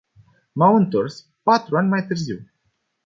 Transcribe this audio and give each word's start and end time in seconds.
M-am 0.53 0.75
întors 0.75 1.27
patru 1.43 1.77
ani 1.77 1.87
mai 1.87 2.05
târziu. 2.07 2.45